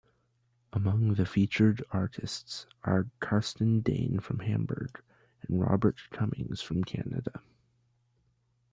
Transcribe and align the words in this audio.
Among 0.73 1.13
the 1.13 1.27
featured 1.27 1.83
artists 1.91 2.65
are 2.83 3.05
Carsten 3.19 3.81
Dane 3.81 4.19
from 4.19 4.39
Hamburg, 4.39 4.99
and 5.43 5.59
Robert 5.61 5.99
Cummings 6.09 6.59
from 6.59 6.83
Canada. 6.83 7.43